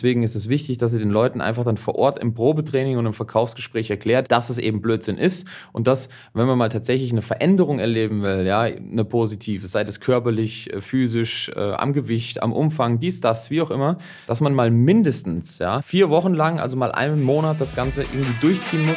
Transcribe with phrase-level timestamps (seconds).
[0.00, 3.04] Deswegen ist es wichtig, dass ihr den Leuten einfach dann vor Ort im Probetraining und
[3.04, 7.20] im Verkaufsgespräch erklärt, dass es eben Blödsinn ist und dass, wenn man mal tatsächlich eine
[7.20, 12.54] Veränderung erleben will, ja, eine positive, sei es körperlich, äh, physisch, äh, am Gewicht, am
[12.54, 16.78] Umfang, dies, das, wie auch immer, dass man mal mindestens ja, vier Wochen lang, also
[16.78, 18.96] mal einen Monat das Ganze irgendwie durchziehen muss.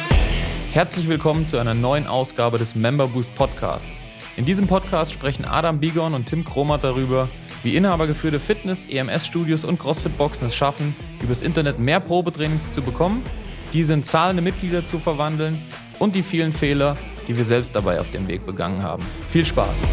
[0.72, 3.90] Herzlich willkommen zu einer neuen Ausgabe des Member Boost Podcast.
[4.38, 7.28] In diesem Podcast sprechen Adam Bigon und Tim Kromat darüber,
[7.64, 13.22] wie inhabergeführte Fitness-, EMS-Studios und CrossFit-Boxen es schaffen, übers Internet mehr Probetrainings zu bekommen,
[13.72, 15.58] diese in zahlende Mitglieder zu verwandeln
[15.98, 16.96] und die vielen Fehler,
[17.26, 19.02] die wir selbst dabei auf dem Weg begangen haben.
[19.30, 19.86] Viel Spaß!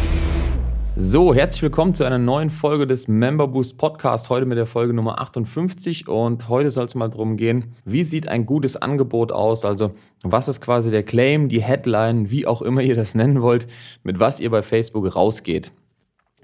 [0.98, 4.30] So, herzlich willkommen zu einer neuen Folge des Member Boost Podcast.
[4.30, 8.28] Heute mit der Folge Nummer 58 und heute soll es mal darum gehen, wie sieht
[8.28, 9.64] ein gutes Angebot aus?
[9.64, 9.94] Also,
[10.24, 13.68] was ist quasi der Claim, die Headline, wie auch immer ihr das nennen wollt,
[14.04, 15.72] mit was ihr bei Facebook rausgeht.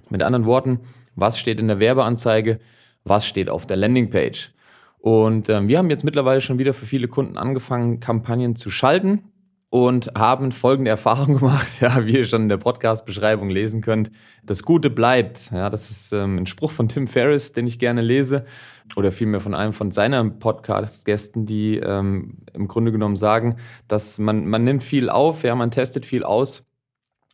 [0.09, 0.79] Mit anderen Worten,
[1.17, 2.59] was steht in der Werbeanzeige,
[3.03, 4.53] was steht auf der Landingpage.
[4.99, 9.23] Und ähm, wir haben jetzt mittlerweile schon wieder für viele Kunden angefangen, Kampagnen zu schalten
[9.69, 14.11] und haben folgende Erfahrung gemacht, ja, wie ihr schon in der Podcast-Beschreibung lesen könnt.
[14.43, 15.51] Das Gute bleibt.
[15.51, 18.45] Ja, das ist ähm, ein Spruch von Tim Ferriss, den ich gerne lese,
[18.95, 23.55] oder vielmehr von einem von seinen Podcast-Gästen, die ähm, im Grunde genommen sagen,
[23.87, 26.66] dass man, man nimmt viel auf, ja, man testet viel aus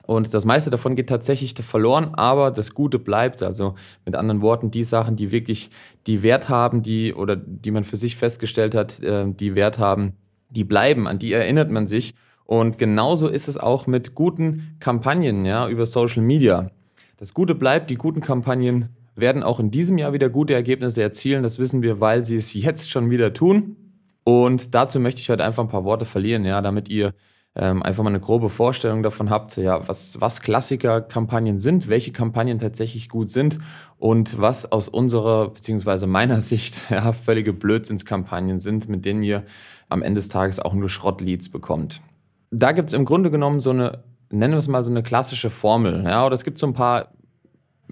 [0.05, 3.41] und das meiste davon geht tatsächlich verloren, aber das Gute bleibt.
[3.41, 5.69] Also mit anderen Worten, die Sachen, die wirklich
[6.07, 10.13] die Wert haben, die oder die man für sich festgestellt hat, äh, die Wert haben,
[10.49, 12.15] die bleiben, an die erinnert man sich.
[12.45, 16.69] Und genauso ist es auch mit guten Kampagnen ja, über Social Media.
[17.17, 21.43] Das Gute bleibt, die guten Kampagnen werden auch in diesem Jahr wieder gute Ergebnisse erzielen.
[21.43, 23.77] Das wissen wir, weil sie es jetzt schon wieder tun.
[24.25, 27.13] Und dazu möchte ich heute einfach ein paar Worte verlieren, ja, damit ihr
[27.55, 32.59] ähm, einfach mal eine grobe Vorstellung davon habt, ja, was, was Klassiker-Kampagnen sind, welche Kampagnen
[32.59, 33.59] tatsächlich gut sind
[33.97, 39.43] und was aus unserer beziehungsweise meiner Sicht ja, völlige Blödsinnskampagnen sind, mit denen ihr
[39.89, 42.01] am Ende des Tages auch nur Schrottleads bekommt.
[42.49, 45.49] Da gibt es im Grunde genommen so eine, nennen wir es mal so eine klassische
[45.49, 47.13] Formel, ja, oder es gibt so ein paar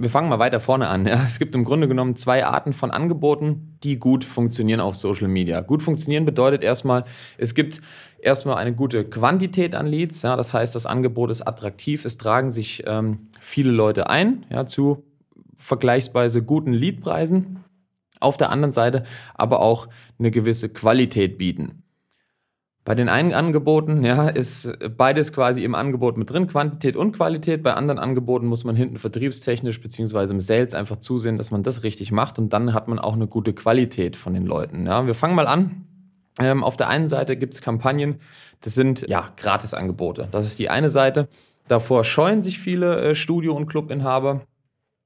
[0.01, 1.05] wir fangen mal weiter vorne an.
[1.05, 1.21] Ja.
[1.25, 5.61] Es gibt im Grunde genommen zwei Arten von Angeboten, die gut funktionieren auf Social Media.
[5.61, 7.03] Gut funktionieren bedeutet erstmal,
[7.37, 7.81] es gibt
[8.19, 10.21] erstmal eine gute Quantität an Leads.
[10.21, 10.35] Ja.
[10.35, 15.03] Das heißt, das Angebot ist attraktiv, es tragen sich ähm, viele Leute ein ja, zu
[15.55, 17.63] vergleichsweise guten Leadpreisen.
[18.19, 19.03] Auf der anderen Seite
[19.33, 19.87] aber auch
[20.19, 21.80] eine gewisse Qualität bieten.
[22.83, 27.61] Bei den einen Angeboten ja, ist beides quasi im Angebot mit drin, Quantität und Qualität.
[27.61, 31.83] Bei anderen Angeboten muss man hinten vertriebstechnisch beziehungsweise im Sales einfach zusehen, dass man das
[31.83, 34.87] richtig macht und dann hat man auch eine gute Qualität von den Leuten.
[34.87, 35.05] Ja.
[35.05, 35.85] Wir fangen mal an.
[36.39, 38.15] Ähm, auf der einen Seite gibt es Kampagnen,
[38.61, 40.27] das sind ja Gratisangebote.
[40.31, 41.27] Das ist die eine Seite.
[41.67, 44.41] Davor scheuen sich viele äh, Studio- und Clubinhaber,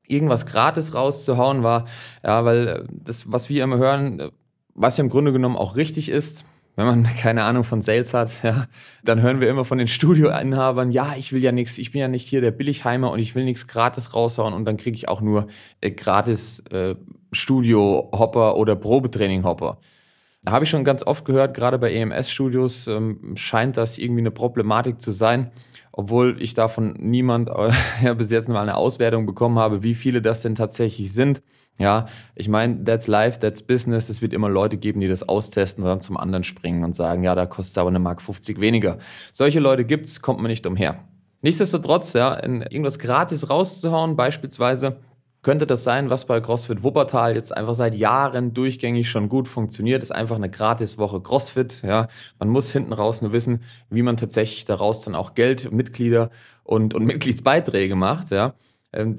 [0.07, 1.85] irgendwas gratis rauszuhauen, war,
[2.23, 4.31] ja, weil äh, das, was wir immer hören, äh,
[4.75, 8.43] was ja im Grunde genommen auch richtig ist, wenn man keine Ahnung von Sales hat,
[8.43, 8.65] ja,
[9.03, 12.07] dann hören wir immer von den Studioinhabern, ja, ich will ja nichts, ich bin ja
[12.07, 15.21] nicht hier der Billigheimer und ich will nichts gratis raushauen und dann kriege ich auch
[15.21, 15.47] nur
[15.81, 16.95] äh, gratis äh,
[17.31, 19.77] Studio-Hopper oder Probetraining-Hopper.
[20.47, 25.01] Habe ich schon ganz oft gehört, gerade bei EMS-Studios ähm, scheint das irgendwie eine Problematik
[25.01, 25.51] zu sein
[25.97, 30.41] obwohl ich davon niemand äh, bis jetzt mal eine Auswertung bekommen habe, wie viele das
[30.41, 31.41] denn tatsächlich sind.
[31.79, 32.05] Ja,
[32.35, 34.09] ich meine, that's life, that's business.
[34.09, 37.23] Es wird immer Leute geben, die das austesten und dann zum anderen springen und sagen,
[37.23, 38.97] ja, da kostet es aber eine Mark 50 weniger.
[39.31, 40.99] Solche Leute gibt's, kommt man nicht umher.
[41.41, 44.97] Nichtsdestotrotz, ja, irgendwas gratis rauszuhauen, beispielsweise
[45.45, 50.01] könnte das sein, was bei CrossFit Wuppertal jetzt einfach seit Jahren durchgängig schon gut funktioniert,
[50.01, 51.83] ist einfach eine Gratiswoche CrossFit.
[51.83, 52.07] Ja,
[52.39, 53.61] man muss hinten raus nur wissen,
[53.91, 56.31] wie man tatsächlich daraus dann auch Geld, Mitglieder
[56.63, 58.31] und, und Mitgliedsbeiträge macht.
[58.31, 58.55] Ja,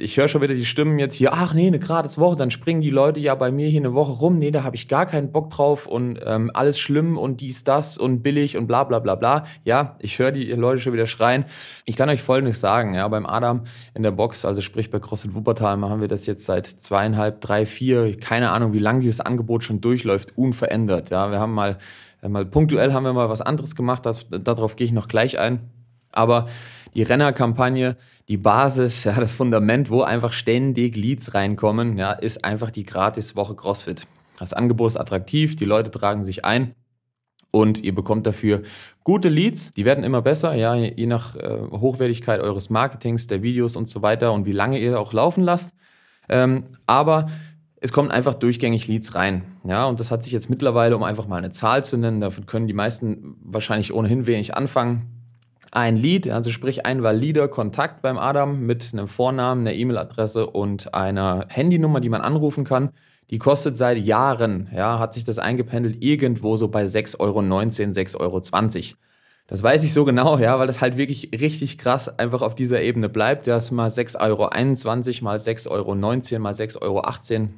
[0.01, 2.81] ich höre schon wieder die Stimmen jetzt hier, ach nee, eine gratis Woche, dann springen
[2.81, 5.33] die Leute ja bei mir hier eine Woche rum, nee, da habe ich gar keinen
[5.33, 9.15] Bock drauf und ähm, alles schlimm und dies, das und billig und bla bla bla
[9.17, 9.45] bla.
[9.65, 11.45] Ja, ich höre die Leute schon wieder schreien.
[11.85, 15.35] Ich kann euch Folgendes sagen, ja, beim Adam in der Box, also sprich bei CrossFit
[15.35, 19.65] Wuppertal, machen wir das jetzt seit zweieinhalb, drei, vier, keine Ahnung, wie lange dieses Angebot
[19.65, 21.11] schon durchläuft, unverändert.
[21.11, 21.77] Ja, wir haben mal,
[22.23, 25.39] äh, mal punktuell haben wir mal was anderes gemacht, das, darauf gehe ich noch gleich
[25.39, 25.71] ein.
[26.13, 26.47] Aber
[26.97, 27.97] die Rennerkampagne,
[28.29, 33.55] die Basis, ja, das Fundament, wo einfach ständig Leads reinkommen, ja, ist einfach die Gratis-Woche
[33.55, 34.07] CrossFit.
[34.39, 36.75] Das Angebot ist attraktiv, die Leute tragen sich ein
[37.53, 38.63] und ihr bekommt dafür
[39.05, 39.73] gute Leads.
[39.73, 44.01] Die werden immer besser, ja, je nach äh, Hochwertigkeit eures Marketings, der Videos und so
[44.01, 45.75] weiter und wie lange ihr auch laufen lasst.
[46.31, 47.27] Ähm, aber
[47.79, 49.43] es kommen einfach durchgängig Leads rein.
[49.65, 52.47] Ja, und das hat sich jetzt mittlerweile, um einfach mal eine Zahl zu nennen, davon
[52.47, 55.16] können die meisten wahrscheinlich ohnehin wenig anfangen
[55.77, 60.95] ein Lead, also sprich ein valider Kontakt beim Adam mit einem Vornamen, einer E-Mail-Adresse und
[60.95, 62.91] einer Handynummer, die man anrufen kann.
[63.31, 68.21] die kostet seit Jahren, ja, hat sich das eingependelt irgendwo so bei 6,19 Euro, 6,20
[68.21, 68.41] Euro.
[69.49, 72.81] Das weiß ich so genau, ja, weil das halt wirklich richtig krass einfach auf dieser
[72.83, 73.47] Ebene bleibt.
[73.47, 75.95] Das mal 6,21 Euro, mal 6,19 Euro,
[76.41, 77.49] mal 6,18 Euro.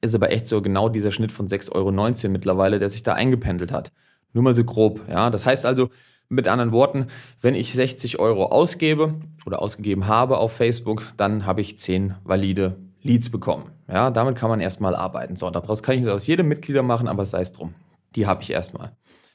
[0.00, 3.72] Ist aber echt so genau dieser Schnitt von 6,19 Euro mittlerweile, der sich da eingependelt
[3.72, 3.92] hat.
[4.32, 5.30] Nur mal so grob, ja.
[5.30, 5.88] Das heißt also,
[6.28, 7.06] mit anderen Worten,
[7.40, 9.14] wenn ich 60 Euro ausgebe
[9.44, 13.70] oder ausgegeben habe auf Facebook, dann habe ich 10 valide Leads bekommen.
[13.88, 15.36] Ja, damit kann man erstmal arbeiten.
[15.36, 17.74] So, daraus kann ich nicht aus jedem Mitglieder machen, aber sei es drum.
[18.16, 18.92] Die habe ich erstmal.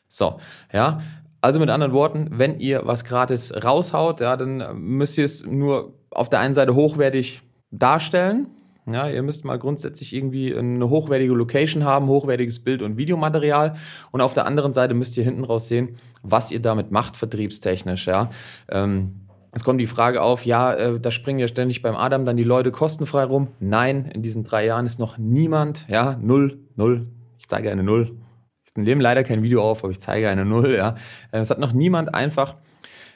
[0.07, 0.39] So,
[0.73, 1.01] ja.
[1.39, 5.93] Also mit anderen Worten, wenn ihr was gratis raushaut, ja, dann müsst ihr es nur
[6.11, 7.41] auf der einen Seite hochwertig
[7.71, 8.47] darstellen.
[8.87, 13.75] Ja, ihr müsst mal grundsätzlich irgendwie eine hochwertige Location haben, hochwertiges Bild- und Videomaterial.
[14.11, 18.07] Und auf der anderen Seite müsst ihr hinten raus sehen, was ihr damit macht, vertriebstechnisch.
[18.07, 18.31] Ja.
[18.69, 22.37] Ähm, es kommt die Frage auf, ja, äh, da springen ja ständig beim Adam dann
[22.37, 23.49] die Leute kostenfrei rum.
[23.59, 27.07] Nein, in diesen drei Jahren ist noch niemand, ja, null, null.
[27.37, 28.17] Ich zeige eine Null.
[28.65, 30.95] Ich nehme leider kein Video auf, aber ich zeige eine Null, ja.
[31.31, 32.55] Äh, es hat noch niemand einfach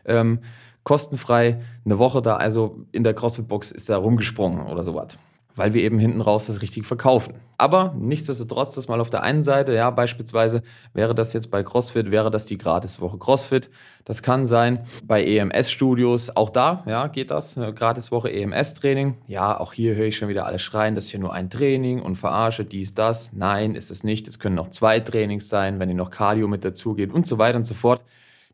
[0.06, 0.40] ähm,
[0.84, 5.18] kostenfrei eine Woche da, also in der CrossFit-Box ist da rumgesprungen oder sowas
[5.56, 7.36] weil wir eben hinten raus das richtig verkaufen.
[7.58, 10.62] Aber nichtsdestotrotz, das mal auf der einen Seite, ja, beispielsweise
[10.94, 13.70] wäre das jetzt bei CrossFit, wäre das die Gratiswoche CrossFit.
[14.04, 19.16] Das kann sein bei EMS-Studios, auch da, ja, geht das, eine Gratiswoche EMS-Training.
[19.28, 22.02] Ja, auch hier höre ich schon wieder alle schreien, das ist hier nur ein Training
[22.02, 23.32] und verarsche dies, das.
[23.34, 24.28] Nein, ist es nicht.
[24.28, 27.38] Es können noch zwei Trainings sein, wenn ihr noch Cardio mit dazu geht und so
[27.38, 28.04] weiter und so fort.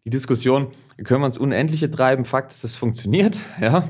[0.06, 0.68] Die Diskussion
[1.04, 2.26] können wir uns unendliche treiben.
[2.26, 3.84] Fakt ist, es funktioniert, ja.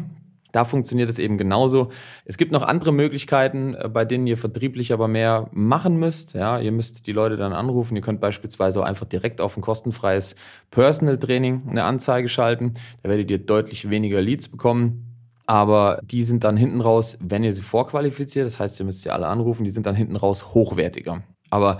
[0.52, 1.90] Da funktioniert es eben genauso.
[2.26, 6.34] Es gibt noch andere Möglichkeiten, äh, bei denen ihr vertrieblich aber mehr machen müsst.
[6.34, 7.96] Ja, ihr müsst die Leute dann anrufen.
[7.96, 10.36] Ihr könnt beispielsweise auch einfach direkt auf ein kostenfreies
[10.70, 12.74] Personal Training eine Anzeige schalten.
[13.04, 15.08] Da werdet ihr deutlich weniger Leads bekommen.
[15.48, 19.10] Aber die sind dann hinten raus, wenn ihr sie vorqualifiziert, das heißt, ihr müsst sie
[19.10, 21.24] alle anrufen, die sind dann hinten raus hochwertiger.
[21.50, 21.80] Aber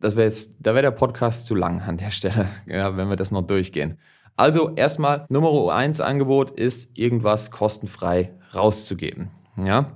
[0.00, 3.16] das wäre jetzt, da wäre der Podcast zu lang an der Stelle, ja, wenn wir
[3.16, 3.98] das noch durchgehen.
[4.36, 9.30] Also erstmal Nummer 1 Angebot ist irgendwas kostenfrei rauszugeben.
[9.62, 9.92] Ja.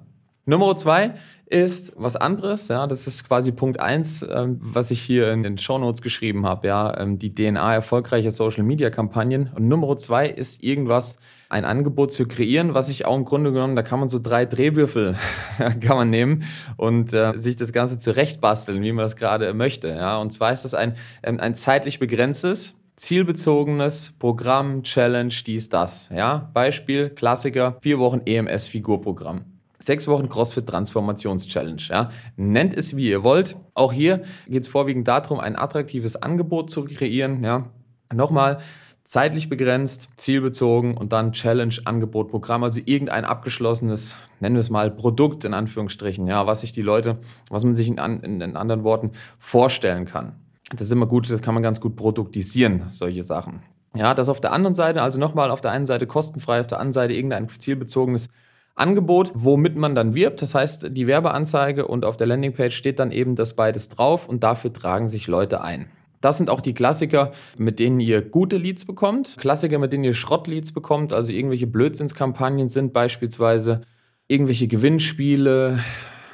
[0.47, 1.15] Nummer 2
[1.47, 5.57] ist was anderes, ja, das ist quasi Punkt 1, ähm, was ich hier in den
[5.57, 9.51] Show Notes geschrieben habe, ja, ähm, die DNA erfolgreicher Social Media Kampagnen.
[9.55, 11.17] Und Nummer 2 ist irgendwas,
[11.49, 14.47] ein Angebot zu kreieren, was ich auch im Grunde genommen, da kann man so drei
[14.47, 15.17] Drehwürfel
[15.59, 16.45] kann man nehmen
[16.77, 20.19] und äh, sich das Ganze zurechtbasteln, wie man das gerade möchte, ja.
[20.19, 26.11] Und zwar ist das ein, ähm, ein zeitlich begrenztes, zielbezogenes Programm, Challenge, dies, das.
[26.15, 29.45] Ja, Beispiel, Klassiker, vier Wochen EMS-Figurprogramm.
[29.79, 31.83] Sechs Wochen CrossFit Transformations Challenge.
[31.89, 32.11] Ja.
[32.37, 33.57] Nennt es wie ihr wollt.
[33.75, 37.45] Auch hier geht es vorwiegend darum, ein attraktives Angebot zu kreieren.
[37.45, 37.69] Ja.
[38.13, 38.59] Nochmal,
[39.05, 44.91] zeitlich begrenzt, zielbezogen und dann Challenge, Angebot, Programm, also irgendein abgeschlossenes, nennen wir es mal,
[44.91, 47.19] Produkt in Anführungsstrichen, ja, was sich die Leute,
[47.51, 50.44] was man sich in, in, in anderen Worten vorstellen kann.
[50.71, 53.63] Das ist immer gut, das kann man ganz gut produktisieren, solche Sachen.
[53.97, 56.79] Ja, das auf der anderen Seite, also nochmal auf der einen Seite kostenfrei, auf der
[56.79, 58.29] anderen Seite irgendein zielbezogenes
[58.75, 60.43] Angebot, womit man dann wirbt.
[60.43, 64.43] Das heißt, die Werbeanzeige und auf der Landingpage steht dann eben das beides drauf und
[64.43, 65.87] dafür tragen sich Leute ein.
[66.21, 69.37] Das sind auch die Klassiker, mit denen ihr gute Leads bekommt.
[69.39, 73.83] Klassiker, mit denen ihr Schrottleads bekommt, also irgendwelche Blödsinnskampagnen sind beispielsweise
[74.27, 75.79] irgendwelche Gewinnspiele.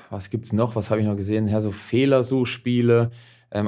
[0.08, 0.76] Was gibt's noch?
[0.76, 1.48] Was habe ich noch gesehen?
[1.48, 3.10] Ja, so Fehlersuchspiele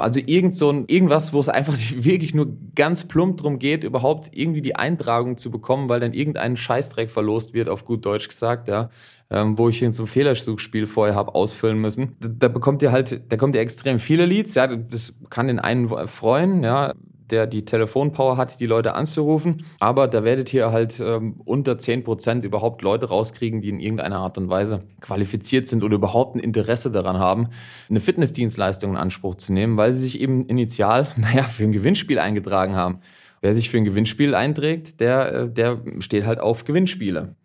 [0.00, 4.31] also irgend so ein, irgendwas, wo es einfach wirklich nur ganz plump drum geht, überhaupt
[4.32, 8.69] irgendwie die Eintragung zu bekommen, weil dann irgendein Scheißdreck verlost wird, auf gut Deutsch gesagt,
[8.69, 8.91] ja.
[9.31, 12.17] Ähm, wo ich so ein Fehlersuchspiel vorher habe ausfüllen müssen.
[12.20, 15.58] Da, da bekommt ihr halt, da kommt ihr extrem viele Leads, ja, das kann den
[15.58, 16.93] einen freuen, ja
[17.32, 19.65] der die Telefonpower hat, die Leute anzurufen.
[19.81, 24.39] Aber da werdet ihr halt ähm, unter 10% überhaupt Leute rauskriegen, die in irgendeiner Art
[24.39, 27.48] und Weise qualifiziert sind oder überhaupt ein Interesse daran haben,
[27.89, 32.19] eine Fitnessdienstleistung in Anspruch zu nehmen, weil sie sich eben initial, naja, für ein Gewinnspiel
[32.19, 33.01] eingetragen haben.
[33.41, 37.34] Wer sich für ein Gewinnspiel einträgt, der, äh, der steht halt auf Gewinnspiele.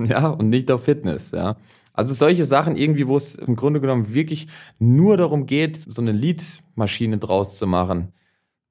[0.00, 1.56] Ja, und nicht auf Fitness, ja.
[1.92, 4.48] Also solche Sachen irgendwie, wo es im Grunde genommen wirklich
[4.80, 8.12] nur darum geht, so eine Lead-Maschine draus zu machen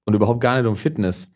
[0.05, 1.31] und überhaupt gar nicht um Fitness,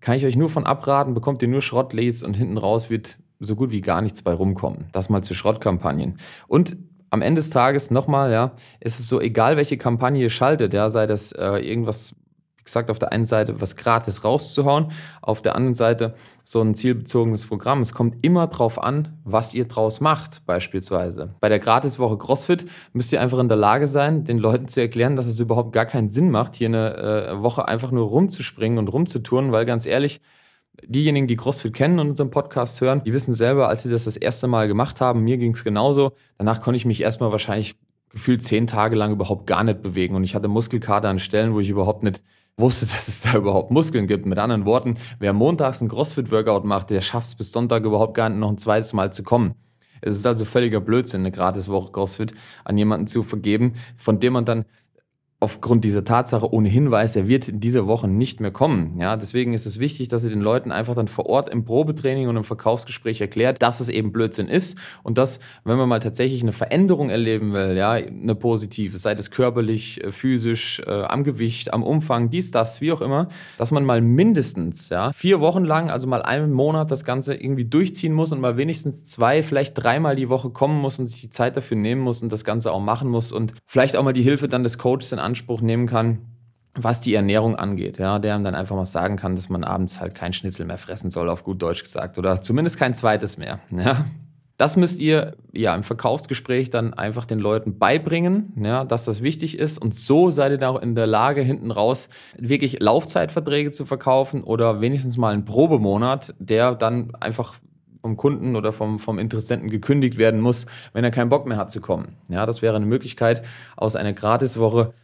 [0.00, 3.56] kann ich euch nur von abraten, bekommt ihr nur Schrottleads und hinten raus wird so
[3.56, 4.86] gut wie gar nichts bei rumkommen.
[4.92, 6.18] Das mal zu Schrottkampagnen.
[6.48, 6.76] Und
[7.10, 10.90] am Ende des Tages nochmal, ja, ist es so, egal welche Kampagne ihr schaltet, ja,
[10.90, 12.16] sei das äh, irgendwas
[12.66, 14.92] gesagt, auf der einen Seite was gratis rauszuhauen,
[15.22, 17.80] auf der anderen Seite so ein zielbezogenes Programm.
[17.80, 21.34] Es kommt immer drauf an, was ihr draus macht, beispielsweise.
[21.40, 25.16] Bei der Gratiswoche CrossFit müsst ihr einfach in der Lage sein, den Leuten zu erklären,
[25.16, 28.88] dass es überhaupt gar keinen Sinn macht, hier eine äh, Woche einfach nur rumzuspringen und
[28.88, 30.20] rumzutouren, weil ganz ehrlich,
[30.84, 34.16] diejenigen, die CrossFit kennen und unseren Podcast hören, die wissen selber, als sie das das
[34.16, 36.12] erste Mal gemacht haben, mir ging es genauso.
[36.38, 37.76] Danach konnte ich mich erstmal wahrscheinlich
[38.10, 40.14] gefühlt zehn Tage lang überhaupt gar nicht bewegen.
[40.14, 42.22] Und ich hatte Muskelkater an Stellen, wo ich überhaupt nicht
[42.58, 44.26] wusste, dass es da überhaupt Muskeln gibt.
[44.26, 48.28] Mit anderen Worten, wer montags ein CrossFit-Workout macht, der schafft es bis Sonntag überhaupt gar
[48.28, 49.54] nicht noch ein zweites Mal zu kommen.
[50.02, 52.34] Es ist also völliger Blödsinn, eine Gratiswoche CrossFit
[52.64, 54.64] an jemanden zu vergeben, von dem man dann
[55.38, 58.98] aufgrund dieser Tatsache ohnehin weiß, er wird in dieser Woche nicht mehr kommen.
[58.98, 62.28] Ja, deswegen ist es wichtig, dass ihr den Leuten einfach dann vor Ort im Probetraining
[62.28, 66.40] und im Verkaufsgespräch erklärt, dass es eben Blödsinn ist und dass, wenn man mal tatsächlich
[66.40, 71.74] eine Veränderung erleben will, ja, eine positive, sei es körperlich, äh, physisch, äh, am Gewicht,
[71.74, 73.28] am Umfang, dies, das, wie auch immer,
[73.58, 77.66] dass man mal mindestens, ja, vier Wochen lang, also mal einen Monat das Ganze irgendwie
[77.66, 81.30] durchziehen muss und mal wenigstens zwei, vielleicht dreimal die Woche kommen muss und sich die
[81.30, 84.22] Zeit dafür nehmen muss und das Ganze auch machen muss und vielleicht auch mal die
[84.22, 86.20] Hilfe dann des Coaches in Anspruch nehmen kann,
[86.74, 90.14] was die Ernährung angeht, ja, der dann einfach mal sagen kann, dass man abends halt
[90.14, 93.60] kein Schnitzel mehr fressen soll, auf gut Deutsch gesagt, oder zumindest kein zweites mehr.
[93.70, 94.04] Ja.
[94.58, 99.58] Das müsst ihr ja im Verkaufsgespräch dann einfach den Leuten beibringen, ja, dass das wichtig
[99.58, 99.76] ist.
[99.76, 104.42] Und so seid ihr dann auch in der Lage, hinten raus wirklich Laufzeitverträge zu verkaufen
[104.42, 107.56] oder wenigstens mal einen Probemonat, der dann einfach
[108.00, 110.64] vom Kunden oder vom, vom Interessenten gekündigt werden muss,
[110.94, 112.16] wenn er keinen Bock mehr hat zu kommen.
[112.28, 113.42] Ja, das wäre eine Möglichkeit
[113.76, 114.94] aus einer Gratiswoche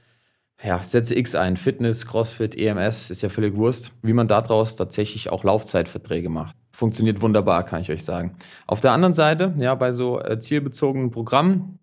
[0.63, 5.31] ja, setze X ein, Fitness, Crossfit, EMS, ist ja völlig Wurst, wie man daraus tatsächlich
[5.31, 6.55] auch Laufzeitverträge macht.
[6.73, 8.37] Funktioniert wunderbar, kann ich euch sagen.
[8.67, 11.79] Auf der anderen Seite, ja, bei so äh, zielbezogenen Programmen,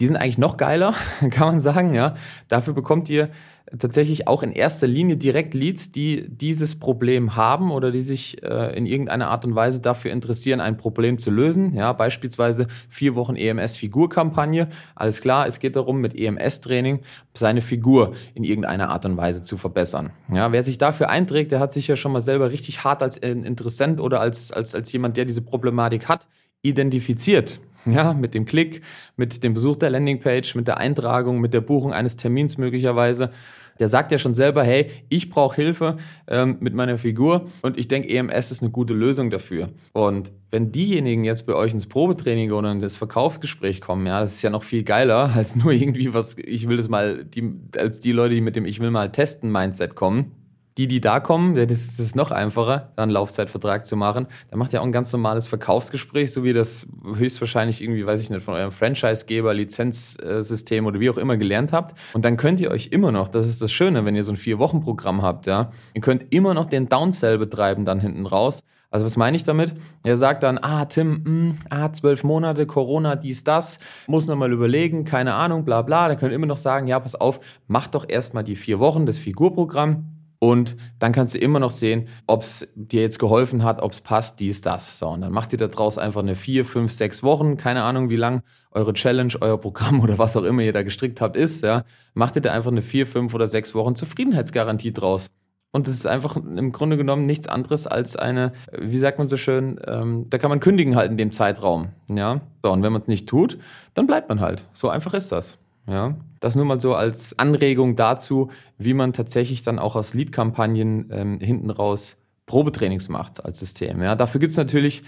[0.00, 0.94] die sind eigentlich noch geiler,
[1.30, 2.14] kann man sagen, ja.
[2.48, 3.30] Dafür bekommt ihr
[3.78, 8.76] tatsächlich auch in erster Linie direkt Leads, die dieses Problem haben oder die sich äh,
[8.76, 11.74] in irgendeiner Art und Weise dafür interessieren, ein Problem zu lösen.
[11.74, 14.68] Ja, beispielsweise vier Wochen EMS-Figurkampagne.
[14.94, 17.00] Alles klar, es geht darum, mit EMS-Training
[17.34, 20.10] seine Figur in irgendeiner Art und Weise zu verbessern.
[20.32, 23.16] Ja, wer sich dafür einträgt, der hat sich ja schon mal selber richtig hart als
[23.16, 26.26] Interessent oder als, als, als jemand, der diese Problematik hat,
[26.62, 27.60] identifiziert.
[27.86, 28.82] Ja, mit dem Klick,
[29.16, 33.30] mit dem Besuch der Landingpage, mit der Eintragung, mit der Buchung eines Termins möglicherweise.
[33.78, 35.96] Der sagt ja schon selber, hey, ich brauche Hilfe
[36.28, 39.70] ähm, mit meiner Figur und ich denke, EMS ist eine gute Lösung dafür.
[39.92, 44.34] Und wenn diejenigen jetzt bei euch ins Probetraining oder in das Verkaufsgespräch kommen, ja, das
[44.34, 48.00] ist ja noch viel geiler als nur irgendwie was, ich will das mal, die, als
[48.00, 50.43] die Leute, die mit dem Ich will mal testen Mindset kommen
[50.76, 54.26] die, die da kommen, das ist, noch einfacher, dann einen Laufzeitvertrag zu machen.
[54.50, 58.30] Da macht ihr auch ein ganz normales Verkaufsgespräch, so wie das höchstwahrscheinlich irgendwie, weiß ich
[58.30, 61.98] nicht, von eurem Franchisegeber, Lizenzsystem oder wie auch immer gelernt habt.
[62.12, 64.36] Und dann könnt ihr euch immer noch, das ist das Schöne, wenn ihr so ein
[64.36, 68.60] Vier-Wochen-Programm habt, ja, ihr könnt immer noch den Downsell betreiben dann hinten raus.
[68.90, 69.74] Also was meine ich damit?
[70.04, 74.52] Er sagt dann, ah, Tim, mh, hm, ah, zwölf Monate, Corona, dies, das, muss nochmal
[74.52, 76.06] überlegen, keine Ahnung, bla bla.
[76.06, 79.04] Da könnt ihr immer noch sagen, ja, pass auf, mach doch erstmal die vier Wochen,
[79.04, 80.13] das Figurprogramm
[80.50, 84.02] und dann kannst du immer noch sehen, ob es dir jetzt geholfen hat, ob es
[84.02, 84.98] passt, dies, das.
[84.98, 88.16] So, und dann macht ihr daraus einfach eine vier, fünf, sechs Wochen, keine Ahnung, wie
[88.16, 91.84] lang eure Challenge, euer Programm oder was auch immer ihr da gestrickt habt, ist, ja.
[92.12, 95.30] Macht ihr da einfach eine vier, fünf oder sechs Wochen Zufriedenheitsgarantie draus.
[95.72, 99.36] Und das ist einfach im Grunde genommen nichts anderes als eine, wie sagt man so
[99.36, 101.88] schön, ähm, da kann man kündigen halt in dem Zeitraum.
[102.08, 102.42] Ja.
[102.62, 103.58] So, und wenn man es nicht tut,
[103.94, 104.66] dann bleibt man halt.
[104.72, 105.58] So einfach ist das.
[105.86, 111.08] Ja, das nur mal so als Anregung dazu, wie man tatsächlich dann auch aus Lead-Kampagnen
[111.10, 114.02] ähm, hinten raus Probetrainings macht als System.
[114.02, 115.02] Ja, dafür gibt es natürlich,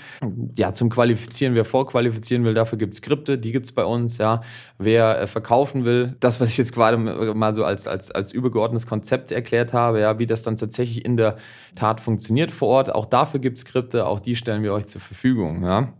[0.56, 4.16] ja, zum Qualifizieren, wer vorqualifizieren will, dafür gibt es Skripte, die gibt es bei uns,
[4.16, 4.40] ja.
[4.78, 8.86] Wer äh, verkaufen will, das, was ich jetzt gerade mal so als, als, als übergeordnetes
[8.86, 11.36] Konzept erklärt habe, ja, wie das dann tatsächlich in der
[11.74, 15.02] Tat funktioniert vor Ort, auch dafür gibt es Skripte, auch die stellen wir euch zur
[15.02, 15.92] Verfügung, ja.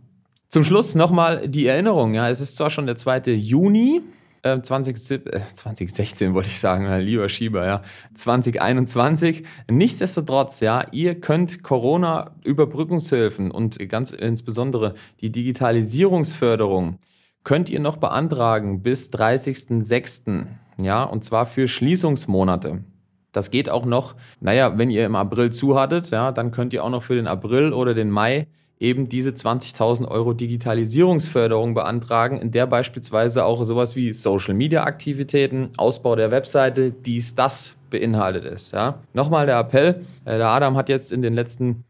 [0.49, 3.33] Zum Schluss nochmal die Erinnerung, ja, es ist zwar schon der 2.
[3.33, 4.01] Juni,
[4.43, 7.81] 20, äh, 2016 äh, wollte ich sagen, lieber Schieber, ja,
[8.13, 9.43] 2021.
[9.69, 16.99] Nichtsdestotrotz, ja, ihr könnt Corona-Überbrückungshilfen und ganz insbesondere die Digitalisierungsförderung
[17.43, 20.47] könnt ihr noch beantragen bis 30.06.
[20.79, 22.83] Ja, und zwar für Schließungsmonate.
[23.31, 26.83] Das geht auch noch, naja, wenn ihr im April zu hattet, ja, dann könnt ihr
[26.83, 28.47] auch noch für den April oder den Mai
[28.79, 36.31] eben diese 20.000 Euro Digitalisierungsförderung beantragen, in der beispielsweise auch sowas wie Social-Media-Aktivitäten, Ausbau der
[36.31, 38.73] Webseite, dies, das beinhaltet ist.
[38.73, 38.99] Ja.
[39.13, 41.83] Nochmal der Appell, äh, der Adam hat jetzt in den letzten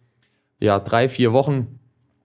[0.59, 1.79] ja, drei, vier Wochen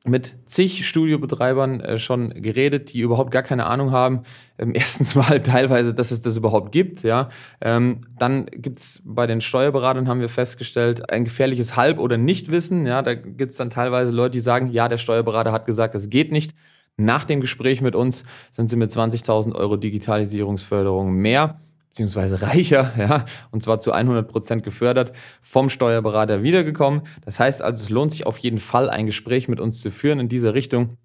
[0.04, 4.22] mit zig Studiobetreibern äh, schon geredet, die überhaupt gar keine Ahnung haben.
[4.58, 7.02] Ähm, erstens mal teilweise, dass es das überhaupt gibt.
[7.02, 7.28] Ja,
[7.60, 12.86] ähm, dann gibt's bei den Steuerberatern haben wir festgestellt ein gefährliches Halb- oder Nichtwissen.
[12.86, 16.32] Ja, da gibt's dann teilweise Leute, die sagen, ja, der Steuerberater hat gesagt, das geht
[16.32, 16.52] nicht.
[16.96, 21.58] Nach dem Gespräch mit uns sind sie mit 20.000 Euro Digitalisierungsförderung mehr
[21.92, 27.02] beziehungsweise reicher, ja, und zwar zu 100 Prozent gefördert, vom Steuerberater wiedergekommen.
[27.22, 30.18] Das heißt also, es lohnt sich auf jeden Fall, ein Gespräch mit uns zu führen
[30.18, 30.96] in dieser Richtung,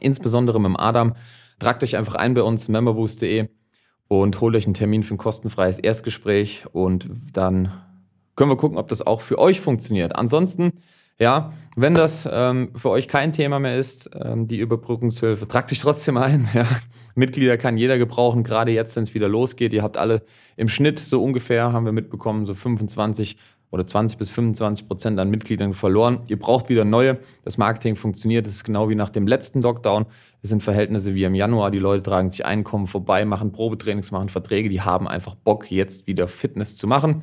[0.00, 1.14] insbesondere mit dem Adam.
[1.58, 3.50] Tragt euch einfach ein bei uns, memberboost.de
[4.08, 7.70] und holt euch einen Termin für ein kostenfreies Erstgespräch und dann
[8.34, 10.16] können wir gucken, ob das auch für euch funktioniert.
[10.16, 10.72] Ansonsten,
[11.22, 15.78] ja, wenn das ähm, für euch kein Thema mehr ist, ähm, die Überbrückungshilfe, tragt euch
[15.78, 16.48] trotzdem ein.
[16.54, 16.66] Ja.
[17.14, 19.72] Mitglieder kann jeder gebrauchen, gerade jetzt, wenn es wieder losgeht.
[19.72, 20.22] Ihr habt alle
[20.56, 23.36] im Schnitt so ungefähr, haben wir mitbekommen, so 25
[23.70, 26.20] oder 20 bis 25 Prozent an Mitgliedern verloren.
[26.28, 27.18] Ihr braucht wieder neue.
[27.44, 28.46] Das Marketing funktioniert.
[28.46, 30.06] Das ist genau wie nach dem letzten Lockdown.
[30.42, 31.70] Es sind Verhältnisse wie im Januar.
[31.70, 34.68] Die Leute tragen sich Einkommen vorbei, machen Probetrainings, machen Verträge.
[34.68, 37.22] Die haben einfach Bock, jetzt wieder Fitness zu machen.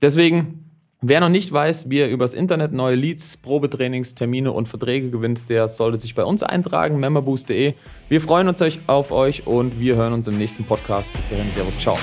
[0.00, 0.73] Deswegen
[1.06, 5.50] Wer noch nicht weiß, wie er übers Internet neue Leads, Probetrainings, Termine und Verträge gewinnt,
[5.50, 7.74] der sollte sich bei uns eintragen, memberboost.de.
[8.08, 11.12] Wir freuen uns auf euch und wir hören uns im nächsten Podcast.
[11.12, 11.98] Bis dahin, Servus, ciao.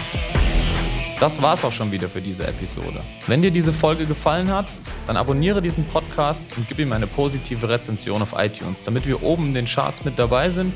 [1.20, 3.02] Das war's auch schon wieder für diese Episode.
[3.26, 4.68] Wenn dir diese Folge gefallen hat,
[5.08, 9.48] dann abonniere diesen Podcast und gib ihm eine positive Rezension auf iTunes, damit wir oben
[9.48, 10.76] in den Charts mit dabei sind